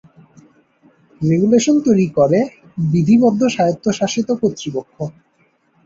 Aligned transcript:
Regulation 1.21 1.75
তৈরি 1.85 2.07
করে 2.17 2.39
বিধিবদ্ধ 2.91 3.41
স্বায়ত্বশাসিত 3.47 4.27
কর্তৃপক্ষ। 4.41 4.95